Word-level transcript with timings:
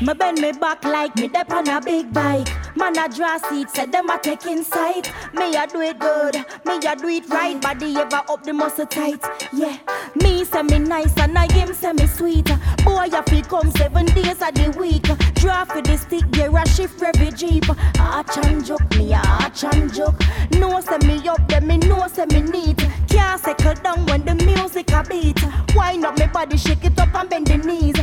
Me 0.00 0.14
bend 0.14 0.40
me 0.40 0.52
back 0.52 0.84
like 0.84 1.16
me 1.16 1.26
dep 1.26 1.50
on 1.50 1.68
a 1.68 1.80
big 1.80 2.12
bike. 2.12 2.48
Man 2.76 2.96
a 2.96 3.08
draw 3.08 3.36
seat, 3.38 3.68
said 3.70 3.90
them 3.90 4.08
a 4.08 4.18
take 4.18 4.46
inside. 4.46 5.08
Me 5.34 5.56
a 5.56 5.66
do 5.66 5.80
it 5.80 5.98
good, 5.98 6.36
me 6.64 6.76
a 6.76 6.94
do 6.94 7.08
it 7.08 7.28
right. 7.28 7.60
Body 7.60 7.96
ever 7.96 8.22
up 8.28 8.44
the 8.44 8.52
muscle 8.52 8.86
tight. 8.86 9.20
Yeah, 9.52 9.76
me 10.22 10.44
say 10.44 10.62
me 10.62 10.78
nice 10.78 11.16
and 11.18 11.36
I 11.36 11.52
him 11.52 11.74
say 11.74 11.92
me 11.92 12.06
sweet. 12.06 12.48
Boy, 12.84 13.08
you 13.12 13.22
feel 13.22 13.42
come 13.42 13.72
seven 13.72 14.06
days 14.06 14.40
of 14.40 14.54
the 14.54 14.72
week. 14.78 15.02
Draw 15.34 15.64
for 15.64 15.82
the 15.82 15.96
stick, 15.96 16.30
gear 16.30 16.56
a 16.56 16.68
shift 16.68 17.02
every 17.02 17.32
jeep. 17.32 17.64
Arch 17.98 18.36
and 18.46 18.64
jook, 18.64 18.96
me 18.96 19.12
a 19.14 19.18
arch 19.18 19.64
and 19.64 19.92
jook. 19.92 20.14
No 20.52 20.80
say 20.80 20.98
me 20.98 21.26
up, 21.28 21.40
then 21.48 21.66
me 21.66 21.76
know 21.76 22.06
say 22.06 22.26
me 22.26 22.42
neat. 22.42 22.78
Can't 23.08 23.40
settle 23.40 23.74
down 23.74 24.06
when 24.06 24.24
the 24.24 24.36
music 24.36 24.92
a 24.92 25.02
beat. 25.02 25.42
Wind 25.74 26.04
up 26.04 26.16
me 26.16 26.26
body, 26.28 26.56
shake 26.56 26.84
it 26.84 26.98
up 27.00 27.12
and 27.16 27.28
bend 27.28 27.48
the 27.48 27.56
knees. 27.58 27.96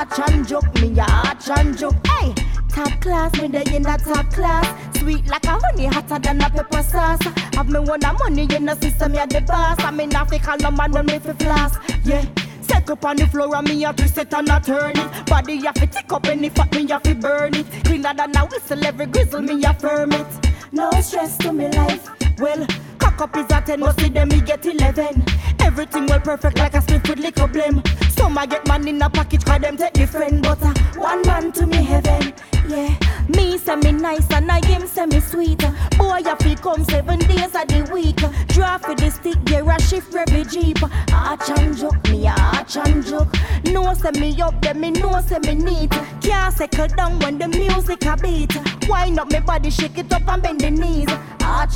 Arch 0.00 0.30
and 0.30 0.48
jook, 0.48 0.64
me 0.80 0.98
a 0.98 1.02
arch 1.02 1.50
and 1.50 1.76
jook. 1.76 1.94
Hey, 2.06 2.32
top 2.70 2.98
class, 3.02 3.38
me 3.38 3.48
the 3.48 3.60
in 3.76 3.82
the 3.82 4.00
top 4.02 4.32
class. 4.32 4.66
Sweet 4.98 5.26
like 5.26 5.44
a 5.44 5.58
honey, 5.60 5.86
hotter 5.88 6.18
than 6.18 6.40
a 6.40 6.48
pepper 6.48 6.82
sauce. 6.82 7.20
Have 7.52 7.68
me 7.68 7.80
one 7.80 8.02
a 8.02 8.12
money 8.14 8.48
in 8.50 8.64
the 8.64 8.74
system, 8.80 9.12
yeah 9.12 9.26
the 9.26 9.42
boss. 9.42 9.78
I'm 9.80 10.00
in 10.00 10.16
Africa, 10.16 10.56
no 10.58 10.70
man 10.70 10.92
me 11.04 11.18
fi 11.18 11.34
floss. 11.34 11.76
Yeah. 12.02 12.24
Set 12.62 12.88
up 12.88 13.04
on 13.04 13.16
the 13.16 13.26
floor 13.26 13.54
and 13.54 13.68
me 13.68 13.84
a 13.84 13.92
twist 13.92 14.16
it 14.16 14.32
and 14.32 14.48
a 14.48 14.58
turn 14.58 14.92
it. 14.96 15.26
Body 15.26 15.56
have 15.66 15.74
to 15.74 15.86
tick 15.86 16.10
up 16.10 16.26
any 16.26 16.48
fat 16.48 16.74
me 16.74 16.88
have 16.88 17.02
to 17.02 17.14
burn 17.16 17.54
it. 17.56 17.66
Cleaner 17.84 18.14
than 18.14 18.34
a 18.34 18.46
whistle, 18.46 18.82
every 18.82 19.04
grizzle 19.04 19.42
me 19.42 19.62
a 19.64 19.74
firm 19.74 20.12
it. 20.12 20.26
No 20.72 20.90
stress 21.02 21.36
to 21.38 21.52
me 21.52 21.68
life. 21.68 22.08
Well, 22.38 22.66
cock 22.98 23.20
up 23.20 23.36
is 23.36 23.44
a 23.50 23.60
ten, 23.60 23.80
must 23.80 24.00
see 24.00 24.08
them 24.08 24.28
me 24.28 24.40
get 24.40 24.64
eleven. 24.64 25.22
Everything 25.60 26.06
well 26.06 26.20
perfect 26.20 26.56
like 26.56 26.72
a 26.72 26.80
with 27.10 27.18
liquor 27.18 27.46
blame. 27.48 27.82
Some 28.10 28.38
I 28.38 28.46
get 28.46 28.66
man 28.66 28.86
in 28.86 29.02
a 29.02 29.10
package, 29.10 29.44
cause 29.44 29.60
them 29.60 29.76
take 29.76 29.92
different. 29.92 30.42
But 30.42 30.62
uh, 30.62 30.72
one 30.96 31.22
man 31.22 31.52
to 31.52 31.66
me 31.66 31.82
heaven. 31.82 32.32
Yeah, 32.68 32.94
me 33.28 33.58
say 33.58 33.76
me 33.76 33.92
nice 33.92 34.30
and 34.30 34.50
I 34.50 34.64
him 34.64 34.86
say 34.86 35.06
me 35.06 35.20
sweet. 35.20 35.58
Boy, 35.98 36.18
you 36.24 36.36
feel 36.36 36.56
come 36.56 36.84
seven 36.84 37.18
days 37.18 37.54
of 37.54 37.66
the 37.66 37.88
week. 37.92 38.16
Draw 38.48 38.78
for 38.78 38.94
the 38.94 39.10
stick, 39.10 39.44
gear 39.44 39.68
a 39.68 39.80
shift 39.82 40.14
every 40.14 40.44
jeep. 40.44 40.78
Arch 41.12 41.50
and 41.50 41.76
jook, 41.76 41.96
me 42.10 42.28
arch 42.28 42.76
and 42.76 43.04
jook. 43.04 43.28
No 43.64 43.92
say 43.94 44.12
me 44.20 44.40
up, 44.40 44.60
then 44.62 44.80
me 44.80 44.90
know 44.90 45.20
say 45.20 45.38
me 45.40 45.54
neat. 45.54 45.90
Can't 46.22 46.54
settle 46.54 46.88
down 46.88 47.18
when 47.18 47.38
the 47.38 47.48
music 47.48 48.04
a 48.04 48.16
beat. 48.16 48.56
Wind 48.88 49.18
up 49.18 49.30
me 49.32 49.40
body, 49.40 49.70
shake 49.70 49.98
it 49.98 50.12
up 50.12 50.28
and 50.28 50.42
bend 50.42 50.60
the 50.60 50.70
knees. 50.70 51.08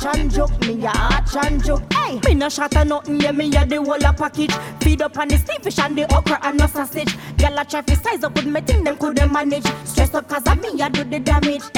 Arch 0.03 0.17
and 0.17 0.31
jook, 0.31 0.59
me 0.61 0.85
a 0.85 0.89
arch 0.89 1.35
and 1.37 1.63
jook. 1.63 1.81
Hey, 1.93 2.19
me 2.25 2.33
no 2.33 2.49
shot 2.49 2.75
a 2.75 2.83
nothing, 2.83 3.19
yeah 3.21 3.31
me 3.31 3.47
a 3.55 3.65
the 3.65 3.77
whole 3.77 3.93
a 3.93 4.13
package. 4.13 4.53
Feed 4.81 5.01
up 5.01 5.17
on 5.17 5.29
the 5.29 5.37
steam 5.37 5.61
fish 5.61 5.79
and 5.79 5.97
the 5.97 6.03
okra 6.15 6.39
and 6.43 6.59
the 6.59 6.67
sausage. 6.67 7.15
Gyal 7.37 7.61
a 7.61 7.65
try 7.65 7.81
fi 7.81 7.93
size 7.95 8.23
up 8.23 8.35
with 8.35 8.45
me 8.45 8.61
think 8.61 8.83
them 8.83 8.97
couldn't 8.97 9.31
manage. 9.31 9.65
Stress 9.85 10.13
up 10.13 10.27
cause 10.27 10.45
of 10.47 10.61
me 10.61 10.81
a 10.81 10.89
do 10.89 11.03
the 11.03 11.19
damage. 11.19 11.63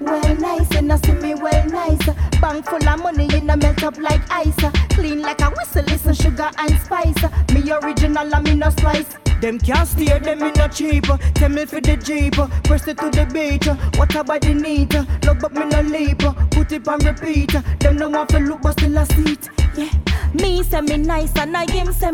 Well 0.00 0.36
nice, 0.36 0.70
and 0.72 0.92
I 0.92 0.96
see 0.96 1.12
me 1.12 1.34
well 1.34 1.66
nice. 1.66 2.06
Bank 2.40 2.66
full 2.66 2.86
of 2.86 3.02
money, 3.02 3.24
in 3.34 3.48
a 3.48 3.56
melt 3.56 3.82
up 3.84 3.96
like 3.96 4.20
ice. 4.30 4.54
Clean 4.90 5.22
like 5.22 5.40
a 5.40 5.50
whistle, 5.50 5.84
listen 5.84 6.12
sugar 6.12 6.50
and 6.58 6.78
spice. 6.80 7.22
Me 7.54 7.72
original, 7.72 8.34
and 8.34 8.44
me 8.44 8.54
no 8.54 8.68
slice. 8.70 9.16
Them 9.40 9.58
can't 9.58 9.88
steer, 9.88 10.18
them 10.18 10.42
in 10.42 10.52
no 10.54 10.68
cheap. 10.68 11.04
Tell 11.34 11.48
me 11.48 11.64
for 11.66 11.80
the 11.80 11.96
jeep, 11.96 12.34
press 12.64 12.88
it 12.88 12.98
to 12.98 13.10
the 13.10 13.26
beat. 13.32 13.66
What 13.98 14.14
about 14.14 14.40
the 14.42 14.54
need? 14.54 14.94
Love 15.24 15.38
but 15.40 15.52
me 15.52 15.64
no 15.66 15.80
leap. 15.80 16.22
Put 16.50 16.72
it 16.72 16.88
on 16.88 16.98
repeat. 17.00 17.52
Them 17.80 17.96
no 17.96 18.08
want 18.08 18.30
to 18.30 18.38
look 18.38 18.62
but 18.62 18.72
still 18.72 18.96
a 18.96 19.06
seat. 19.06 19.48
Yeah, 19.76 19.90
me 20.32 20.62
say 20.62 20.80
me 20.80 20.96
nice 20.96 21.36
and 21.36 21.56
I 21.56 21.70
him 21.70 21.92
say 21.92 22.10